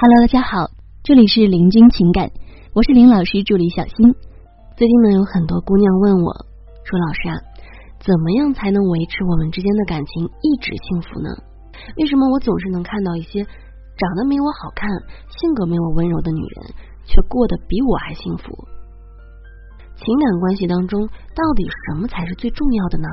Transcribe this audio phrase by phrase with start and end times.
[0.00, 0.70] Hello，大家好，
[1.02, 2.30] 这里是林君情感，
[2.72, 4.14] 我是林老师助理小新。
[4.78, 6.30] 最近呢，有很多姑娘问我，
[6.86, 7.34] 说老师啊，
[7.98, 11.34] 怎么样才能维持我们之间的感情一直幸福呢？
[11.98, 14.86] 为什么我总是能看到一些长得没我好看、
[15.34, 16.70] 性格没我温柔的女人，
[17.02, 18.54] 却过得比我还幸福？
[19.98, 23.08] 情感关系当中，到底什么才是最重要的呢？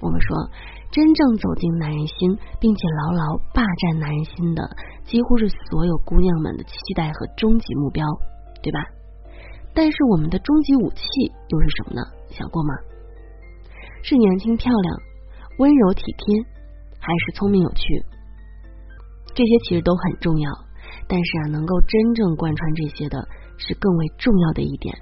[0.00, 0.50] 我们说。
[0.90, 4.68] 真正走进男人心，并且牢牢霸占男人心的，
[5.04, 8.04] 几乎是所有姑娘们的期待和终极目标，
[8.60, 8.80] 对吧？
[9.72, 10.98] 但是我们的终极武器
[11.46, 12.02] 又是什么呢？
[12.30, 12.74] 想过吗？
[14.02, 14.96] 是年轻漂亮、
[15.58, 16.42] 温柔体贴，
[16.98, 18.04] 还是聪明有趣？
[19.32, 20.50] 这些其实都很重要，
[21.06, 24.92] 但是啊，能够真正贯穿这些的，是更为重要的一点，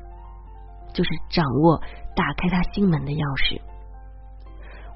[0.93, 1.81] 就是掌握
[2.15, 3.59] 打开他心门的钥匙。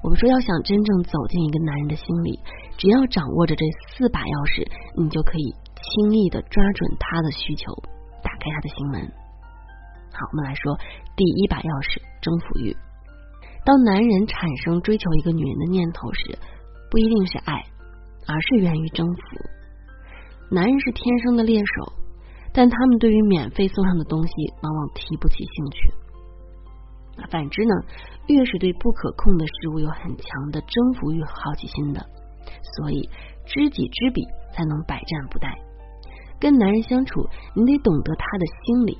[0.03, 2.37] 我们说，要想真正走进一个男人的心里，
[2.77, 4.67] 只要掌握着这四把钥匙，
[4.99, 7.71] 你就可以轻易的抓准他的需求，
[8.21, 8.99] 打开他的心门。
[10.11, 10.75] 好，我们来说
[11.15, 12.75] 第一把钥匙——征服欲。
[13.63, 16.37] 当男人产生追求一个女人的念头时，
[16.91, 17.63] 不一定是爱，
[18.27, 19.21] 而是源于征服。
[20.51, 21.93] 男人是天生的猎手，
[22.51, 26.02] 但他们对于免费送上的东西，往往提不起兴趣。
[27.29, 27.73] 反之呢，
[28.27, 32.01] 越是对不可控的事物有很强的征服欲和好奇心的，
[32.77, 33.09] 所以
[33.45, 35.47] 知己知彼才能百战不殆。
[36.39, 37.21] 跟男人相处，
[37.55, 38.97] 你得懂得他的心理。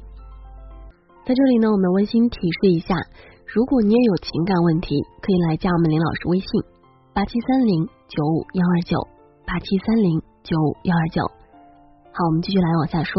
[1.25, 2.95] 在这里呢，我们温馨提示一下，
[3.47, 6.47] 如果你也有情感问题，可以来加我们林老师微信
[7.13, 8.97] 八七三零九五幺二九
[9.45, 11.21] 八七三零九五幺二九。
[12.13, 13.11] 好，我们继续来往下说，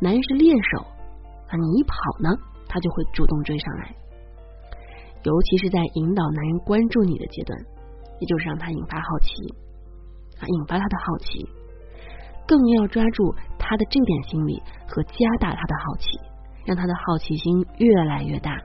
[0.00, 0.86] 男人是猎手
[1.48, 2.30] 啊，你一跑呢？
[2.70, 3.92] 他就会主动追上来，
[5.24, 7.58] 尤其是在引导男人关注你的阶段，
[8.20, 9.34] 也就是让他引发好奇
[10.38, 11.44] 啊，引发他的好奇，
[12.46, 16.20] 更要抓住他的这点心理和加大他的好奇，
[16.64, 18.56] 让他的好奇心越来越大，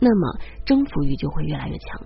[0.00, 2.00] 那么征服欲就会越来越强。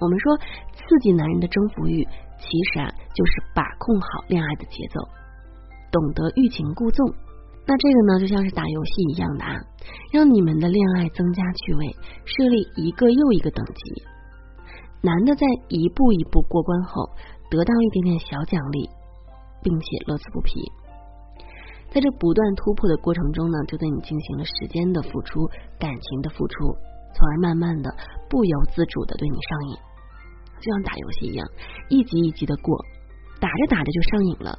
[0.00, 0.36] 我们说，
[0.74, 2.04] 刺激男人的征服欲，
[2.38, 5.00] 其实啊，就是把控好恋爱的节奏，
[5.90, 7.14] 懂得欲擒故纵。
[7.64, 9.54] 那这个呢，就像是打游戏一样的啊，
[10.12, 14.02] 让你们的恋爱增加趣味，设立一个又一个等级。
[15.00, 17.08] 男的在一步一步过关后，
[17.50, 18.88] 得到一点点小奖励，
[19.62, 20.60] 并且乐此不疲。
[21.90, 25.46] 在这不断突破的过程中呢，就对你进行了时间的付出、
[25.78, 26.64] 感情的付出，
[27.14, 27.94] 从而慢慢的
[28.28, 29.76] 不由自主的对你上瘾，
[30.60, 31.46] 就像打游戏一样，
[31.90, 32.76] 一级一级的过，
[33.38, 34.58] 打着打着就上瘾了。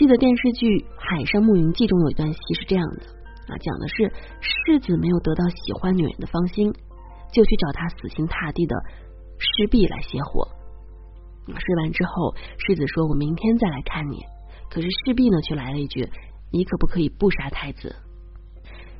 [0.00, 0.66] 记得电视剧
[0.96, 3.04] 《海上牧云记》中有一段戏是这样的
[3.52, 4.08] 啊，讲的是
[4.40, 6.72] 世子没有得到喜欢女人的芳心，
[7.28, 8.74] 就去找他死心塌地的
[9.36, 10.48] 师婢来泄火。
[11.52, 12.32] 睡完之后，
[12.64, 14.24] 世子说：“我明天再来看你。”
[14.72, 16.08] 可是师婢呢，却来了一句
[16.50, 17.94] ：“你可不可以不杀太子？”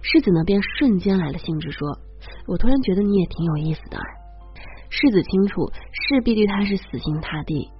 [0.05, 1.97] 世子呢，便瞬间来了兴致，说
[2.44, 3.97] ：“我突然觉得你也挺有意思的。”
[4.93, 7.71] 世子清楚，势必对他是死心塌地。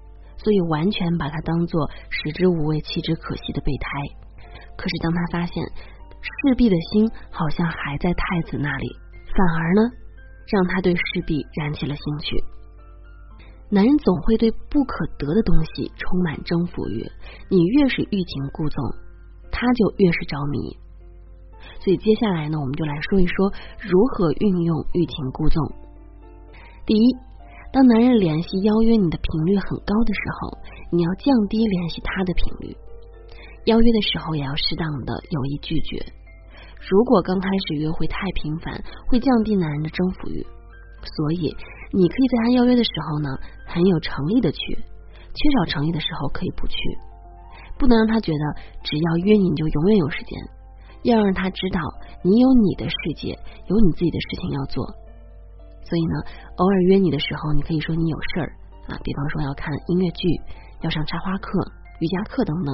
[0.43, 3.91] 所以完全把他当做食之无味弃之可惜的备胎。
[4.77, 5.63] 可是当他发现
[6.23, 8.89] 势必的心好像还在太子那里，
[9.37, 9.83] 反而呢，
[10.49, 12.43] 让他对势必燃起了兴趣。
[13.69, 17.05] 男人总会对不可得的东西充满征服欲，
[17.51, 18.83] 你越是欲擒故纵，
[19.53, 20.77] 他就越是着迷。
[21.85, 25.63] 所以接下来呢，我们就来说一说如何运用欲擒故纵。
[26.87, 27.30] 第一。
[27.73, 30.59] 当男人联系邀约你的频率很高的时候，
[30.91, 32.77] 你要降低联系他的频率。
[33.67, 36.05] 邀约的时候也要适当的有意拒绝。
[36.91, 40.43] 如果刚开始约会太频繁，会降低男人的征服欲。
[41.01, 41.55] 所以，
[41.93, 43.29] 你可以在他邀约的时候呢，
[43.67, 44.59] 很有诚意的去；
[45.33, 46.75] 缺少诚意的时候可以不去。
[47.79, 50.37] 不能让他觉得只要约你你就永远有时间，
[51.05, 51.81] 要让他知道
[52.25, 53.39] 你有你的世界，
[53.69, 54.85] 有你自己的事情要做。
[55.91, 56.15] 所以呢，
[56.55, 58.55] 偶尔约你的时候，你可以说你有事儿
[58.87, 60.29] 啊，比方说要看音乐剧、
[60.83, 61.59] 要上插花课、
[61.99, 62.71] 瑜伽课等等。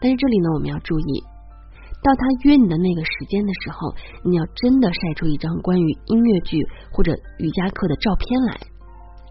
[0.00, 1.20] 但是这里呢，我们要注意，
[2.00, 3.92] 到他约你的那个时间的时候，
[4.22, 8.56] 你要真的晒出一张关于音乐剧或者瑜伽课的照片来，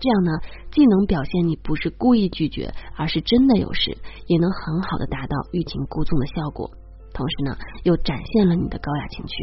[0.02, 0.32] 这样呢，
[0.70, 3.98] 既能表现你不是故意拒绝，而是真的有事，
[4.28, 6.70] 也能很好的达到欲擒故纵的效果，
[7.14, 9.34] 同时呢，又展现了你的高雅情趣。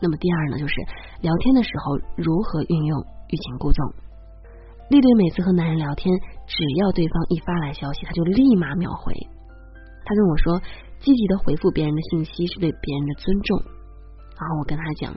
[0.00, 0.74] 那么第二呢，就是
[1.20, 3.94] 聊天的时候如何运用欲擒故纵。
[4.90, 6.16] 丽丽每次和男人聊天，
[6.46, 9.12] 只要对方一发来消息，他就立马秒回。
[10.04, 10.60] 他跟我说，
[11.00, 13.60] 积极的回复别人的信息是对别人的尊重。
[14.38, 15.12] 然后我跟他讲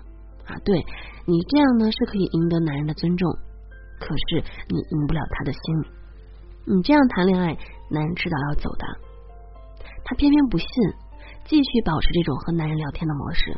[0.45, 0.83] 啊，对
[1.25, 3.31] 你这样呢是可以赢得男人的尊重，
[3.99, 5.61] 可是你赢不了他的心。
[6.65, 7.57] 你这样谈恋爱，
[7.89, 8.85] 男人迟早要走的。
[10.03, 10.67] 她偏偏不信，
[11.45, 13.57] 继续保持这种和男人聊天的模式，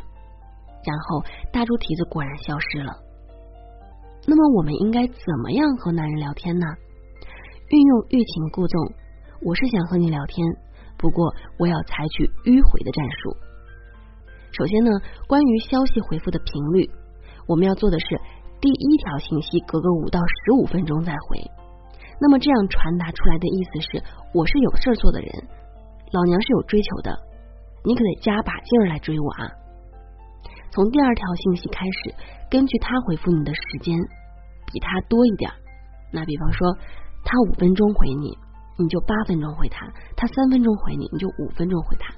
[0.84, 2.92] 然后大猪蹄子果然消失了。
[4.26, 6.66] 那么我们应该怎么样和男人聊天呢？
[7.70, 8.92] 运用欲擒故纵，
[9.42, 10.46] 我是想和你聊天，
[10.96, 13.36] 不过我要采取迂回的战术。
[14.52, 14.90] 首先呢，
[15.26, 16.88] 关于消息回复的频率，
[17.48, 18.06] 我们要做的是
[18.60, 21.50] 第一条信息隔个五到十五分钟再回。
[22.20, 24.02] 那么这样传达出来的意思是，
[24.32, 25.28] 我是有事做的人，
[26.12, 27.10] 老娘是有追求的，
[27.84, 29.50] 你可得加把劲儿来追我啊！
[30.74, 32.14] 从第二条信息开始，
[32.50, 33.96] 根据他回复你的时间
[34.66, 35.48] 比他多一点，
[36.12, 36.76] 那比方说
[37.22, 38.36] 他五分钟回你，
[38.76, 39.86] 你就八分钟回他；
[40.16, 42.12] 他三分钟回你，你就五分钟回他。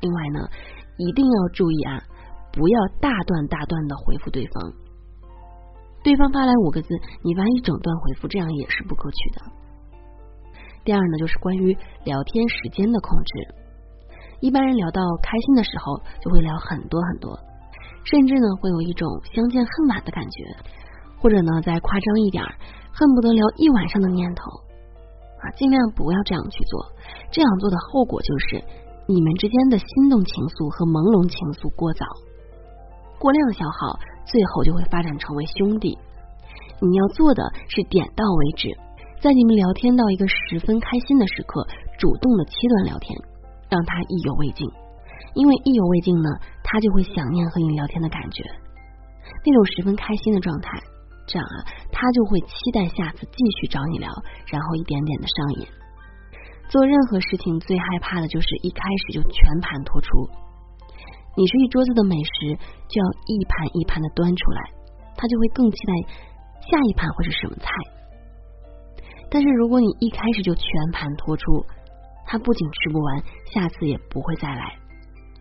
[0.00, 0.48] 另外呢。
[1.00, 2.02] 一定要注意啊，
[2.50, 4.72] 不要大段大段的回复对方。
[6.02, 6.88] 对方发来五个字，
[7.22, 9.42] 你发一整段回复，这样也是不可取的。
[10.84, 11.72] 第二呢，就是关于
[12.02, 13.54] 聊天时间的控制。
[14.40, 17.38] 一般人聊到开心的时候，就会聊很多很多，
[18.08, 20.44] 甚至呢会有一种相见恨晚的感觉，
[21.20, 22.42] 或者呢再夸张一点，
[22.92, 24.42] 恨不得聊一晚上的念头
[25.42, 25.50] 啊。
[25.56, 26.86] 尽量不要这样去做，
[27.30, 28.64] 这样做的后果就是。
[29.10, 32.04] 你们之间的心动情愫和朦胧情愫过早，
[33.16, 33.96] 过量消耗，
[34.28, 35.96] 最后就会发展成为兄弟。
[36.76, 37.40] 你要做的
[37.72, 38.68] 是点到为止，
[39.16, 41.64] 在你们聊天到一个十分开心的时刻，
[41.96, 43.16] 主动的切断聊天，
[43.72, 44.68] 让他意犹未尽。
[45.34, 46.28] 因为意犹未尽呢，
[46.62, 48.44] 他就会想念和你聊天的感觉，
[49.44, 50.78] 那种十分开心的状态，
[51.26, 51.56] 这样啊，
[51.92, 54.10] 他就会期待下次继续找你聊，
[54.46, 55.68] 然后一点点的上瘾。
[56.68, 60.08] 做任何事情最害怕的就是一开始就全盘托出。
[61.36, 62.56] 你是一桌子的美食，
[62.88, 64.70] 就要一盘一盘的端出来，
[65.16, 65.92] 他就会更期待
[66.60, 67.70] 下一盘会是什么菜。
[69.30, 71.64] 但是如果你一开始就全盘托出，
[72.26, 73.22] 他不仅吃不完，
[73.52, 74.76] 下次也不会再来，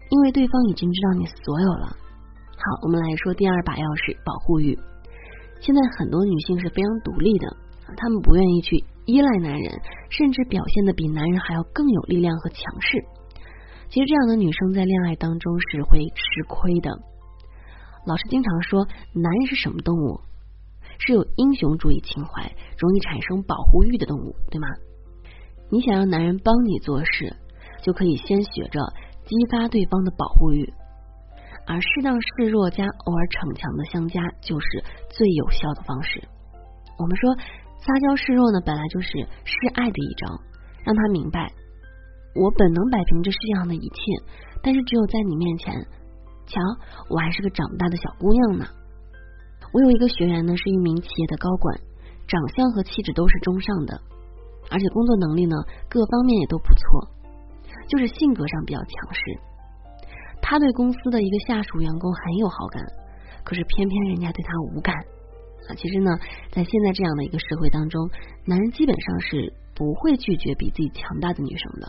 [0.09, 1.88] 因为对方已经知道你所有了。
[1.88, 4.77] 好，我们来说第二把钥匙——保护欲。
[5.59, 7.56] 现在很多女性是非常独立的，
[7.95, 8.83] 她们不愿意去。
[9.06, 13.00] 依赖男人，甚至表现的比男人还要更有力量和强势。
[13.88, 16.92] 其实这样的女生在恋爱当中是会吃亏的。
[18.06, 20.19] 老师经常说，男人是什么动物？
[21.00, 24.68] 是有英雄主义情怀、容易产生保护欲的动物，对吗？
[25.69, 27.36] 你想让男人帮你做事，
[27.81, 28.81] 就可以先学着
[29.27, 30.74] 激发对方的保护欲，
[31.68, 36.24] 而适当示弱加偶尔逞强的相加，就是最有效的方式。
[36.97, 37.35] 我们说。
[37.79, 39.07] 撒娇示弱呢，本来就是
[39.45, 40.27] 示爱的一招，
[40.83, 41.53] 让他明白
[42.33, 43.95] 我本能摆平这世界上的一切，
[44.63, 45.71] 但是只有在你面前，
[46.47, 46.59] 瞧，
[47.07, 48.65] 我还是个长不大的小姑娘呢。
[49.71, 51.79] 我有一个学员呢，是一名企业的高管，
[52.27, 54.01] 长相和气质都是中上的，
[54.71, 55.56] 而且工作能力呢，
[55.88, 57.07] 各方面也都不错，
[57.88, 59.22] 就是性格上比较强势。
[60.42, 62.84] 他对公司的一个下属员工很有好感，
[63.44, 64.95] 可是偏偏人家对他无感。
[65.68, 66.18] 啊，其实呢，
[66.51, 68.10] 在现在这样的一个社会当中，
[68.45, 71.88] 男人基本上是不会拒绝比自己强大的女生的。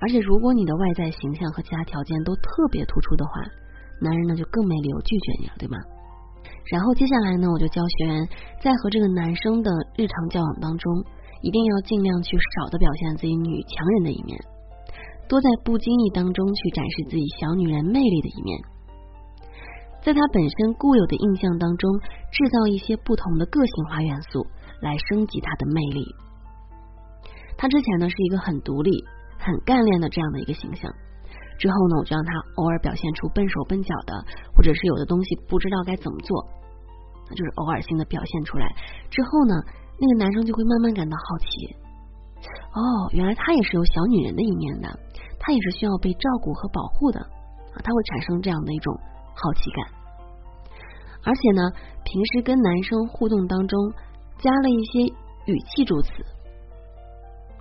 [0.00, 3.32] 而且，如果你的外在形象和其他条件都特别突出的话，
[4.00, 5.76] 男人呢就更没理由拒绝你了，对吗？
[6.70, 8.28] 然后接下来呢，我就教学员
[8.62, 11.04] 在和这个男生的日常交往当中，
[11.42, 14.38] 一定要尽量去少的表现自己女强人的一面，
[15.28, 18.58] 多在不经意当中去展示自己小女人魅力的一面。
[20.00, 21.90] 在他本身固有的印象当中，
[22.32, 24.46] 制造一些不同的个性化元素，
[24.80, 26.06] 来升级他的魅力。
[27.58, 29.04] 他之前呢是一个很独立、
[29.36, 30.90] 很干练的这样的一个形象，
[31.58, 34.24] 之后呢，我就让他偶尔表现出笨手笨脚的，
[34.54, 36.46] 或者是有的东西不知道该怎么做，
[37.34, 38.66] 就是偶尔性的表现出来。
[39.10, 39.54] 之后呢，
[39.98, 41.74] 那个男生就会慢慢感到好奇，
[42.72, 44.88] 哦，原来他也是有小女人的一面的，
[45.38, 48.94] 他也是需要被照顾和保护的啊，他会产生这样的一种。
[49.40, 49.86] 好奇感，
[51.22, 51.62] 而且呢，
[52.02, 53.78] 平时跟男生互动当中
[54.36, 55.14] 加了一些
[55.46, 56.10] 语气助词，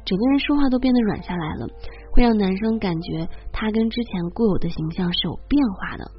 [0.03, 1.67] 整个人说话都变得软下来了，
[2.11, 6.11] 会让男生感觉他跟之前固有的形象是有变化的。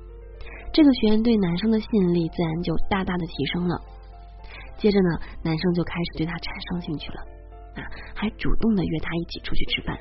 [0.72, 3.80] 这个学员对男生的吸引力自然就大大的提升了。
[4.76, 7.20] 接着呢，男生就开始对他产生兴趣了，
[7.74, 9.98] 啊，还主动的约他一起出去吃饭。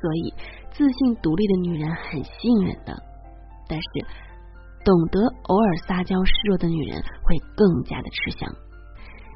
[0.00, 0.34] 所以，
[0.72, 2.94] 自信独立的女人很吸引人的。
[3.68, 3.88] 但是，
[4.84, 8.48] 懂得偶尔撒娇示弱的女人会更加的吃香。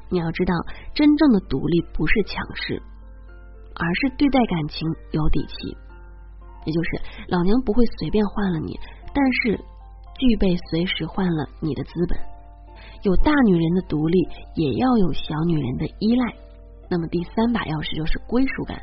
[0.09, 0.53] 你要知道，
[0.93, 2.81] 真正的独立不是强势，
[3.75, 5.77] 而是对待感情有底气。
[6.65, 6.89] 也就是
[7.27, 8.79] 老娘不会随便换了你，
[9.13, 9.57] 但是
[10.19, 12.19] 具备随时换了你的资本。
[13.03, 14.19] 有大女人的独立，
[14.55, 16.33] 也要有小女人的依赖。
[16.89, 18.79] 那么第三把钥匙就是归属感。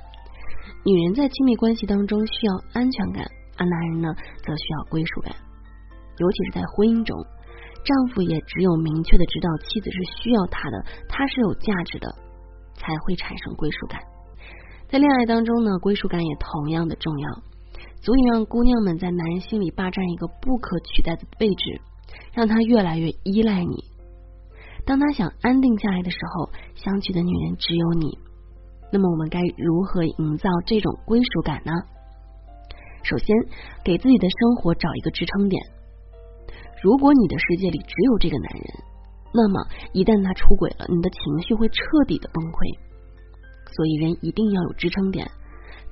[0.85, 3.25] 女人在亲密关系当中需要安全感，
[3.56, 5.35] 而男人呢则需要归属感。
[6.18, 7.16] 尤其是在婚姻中，
[7.85, 12.08] 丈夫也只有明确的知道妻子是需要他的，他是有价值的，
[12.75, 14.00] 才会产生归属感。
[14.88, 17.30] 在恋爱当中呢，归属感也同样的重要，
[18.00, 21.80] 足以让姑娘们在男人心里霸占一个不可取代的位置，
[22.32, 23.85] 让他越来越依赖你。
[24.87, 28.16] 当他想安定下来的时候，想娶的女人只有你。
[28.90, 31.73] 那么我们该如何营造这种归属感呢？
[33.02, 33.37] 首先，
[33.85, 35.62] 给自己的生活找一个支撑点。
[36.83, 38.64] 如果你的世界里只有这个男人，
[39.33, 39.61] 那么
[39.92, 41.76] 一旦他出轨了，你的情绪会彻
[42.07, 42.78] 底的崩溃。
[43.71, 45.30] 所以，人一定要有支撑点，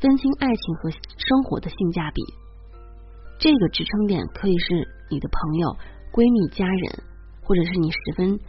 [0.00, 2.23] 分清爱情和生活的性价比。
[3.38, 5.76] 这个支撑点可以是你的朋友、
[6.12, 7.05] 闺蜜、家人，
[7.45, 8.41] 或者是你十分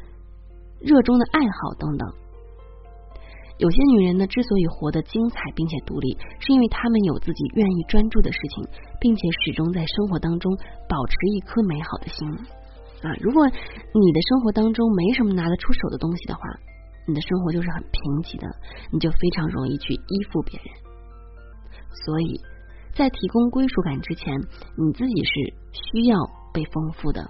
[0.79, 2.07] 热衷的爱好等等。
[3.57, 8.63] 有些女人呢，之所以活得精彩并且独立，是因为她们有自己愿意专注的事情，
[8.99, 10.55] 并且始终在生活当中
[10.87, 12.29] 保持一颗美好的心
[13.01, 13.09] 啊。
[13.19, 16.41] 如果你的生活当中没什么拿得出手的东西的话，
[17.07, 18.47] 你的生活就是很贫瘠的，
[18.91, 20.67] 你就非常容易去依附别人。
[22.05, 22.39] 所以
[22.93, 24.37] 在提供归属感之前，
[24.77, 25.31] 你自己是
[25.71, 26.17] 需要
[26.53, 27.27] 被丰富的。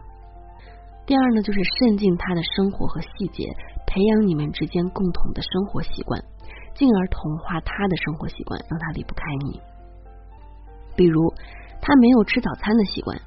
[1.06, 3.48] 第二呢，就是渗进他的生活和细节，
[3.88, 6.22] 培养你们之间共同的生活习惯，
[6.76, 9.60] 进而同化他的生活习惯，让他离不开你。
[10.96, 11.34] 比如
[11.82, 13.20] 他没有吃早餐的习惯，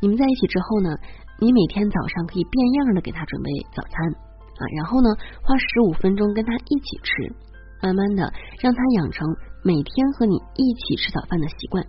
[0.00, 0.90] 你们在一起之后呢，
[1.38, 4.28] 你每天早上可以变样的给他准备早餐。
[4.58, 5.08] 啊，然后呢，
[5.40, 7.32] 花十五分钟跟他一起吃，
[7.80, 9.24] 慢慢的让他养成
[9.62, 11.86] 每天和你一起吃早饭的习惯。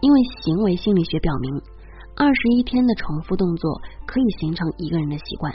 [0.00, 1.60] 因为行为心理学表明，
[2.14, 5.52] 二十一天的重复动作可以形成一个人的习惯。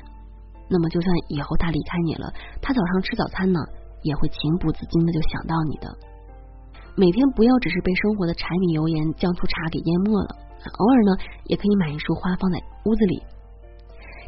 [0.73, 3.61] 那么，就算以后他离开你了，他早上吃早餐呢，
[4.01, 5.85] 也会情不自禁的就想到你的。
[6.97, 10.33] 每天不要只是被生活的柴米油盐酱醋茶给淹没了，
[10.65, 11.11] 偶尔呢，
[11.45, 13.21] 也可以买一束花放在屋子里。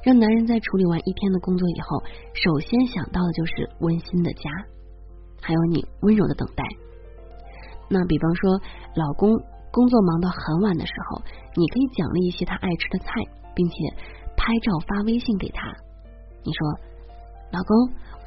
[0.04, 4.52] 让男人在处理完一天的工作以后，首先想到的就是温馨的家，
[5.42, 6.64] 还有你温柔的等待。
[7.90, 8.62] 那比方说，
[8.94, 9.34] 老公
[9.72, 11.22] 工作忙到很晚的时候，
[11.56, 13.10] 你可以奖励一些他爱吃的菜，
[13.56, 13.76] 并且
[14.38, 15.74] 拍照发微信给他。
[16.46, 16.62] 你说
[17.52, 17.76] ：“老公，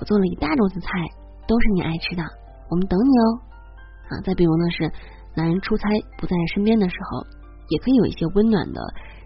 [0.00, 0.88] 我做了一大桌子菜，
[1.46, 2.22] 都是你爱吃的，
[2.68, 3.24] 我们等你哦。”
[4.10, 4.90] 啊，再比如呢，是
[5.36, 7.24] 男人出差不在身边的时候，
[7.68, 8.80] 也可以有一些温暖的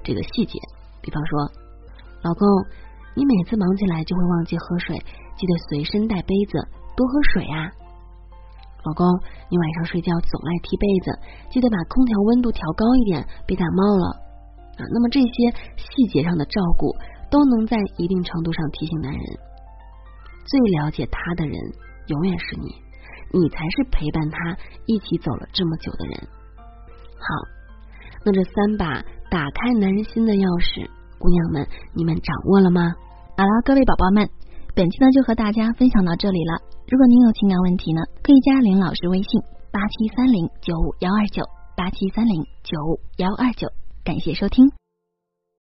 [0.04, 0.58] 这个细节，
[1.00, 1.50] 比方说。
[2.22, 2.46] 老公，
[3.16, 4.94] 你每次忙起来就会忘记喝水，
[5.34, 6.54] 记得随身带杯子，
[6.94, 7.66] 多喝水啊。
[8.84, 9.06] 老公，
[9.50, 11.18] 你晚上睡觉总爱踢被子，
[11.50, 14.06] 记得把空调温度调高一点，别感冒了
[14.78, 14.86] 啊。
[14.94, 15.34] 那么这些
[15.74, 16.94] 细节上的照顾，
[17.32, 19.24] 都能在一定程度上提醒男人，
[20.44, 21.56] 最了解他的人
[22.08, 22.68] 永远是你，
[23.32, 26.28] 你才是陪伴他一起走了这么久的人。
[27.16, 27.26] 好，
[28.22, 30.86] 那这三把打开男人心的钥匙。
[31.18, 32.82] 姑娘们，你们掌握了吗？
[33.38, 34.28] 好了，各位宝宝们，
[34.74, 36.60] 本期呢就和大家分享到这里了。
[36.90, 39.40] 如果您有情感问题呢，可以加林老师微信
[39.72, 41.44] 八七三零九五幺二九
[41.76, 43.68] 八七三零九五幺二九。
[44.04, 44.81] 感谢收听。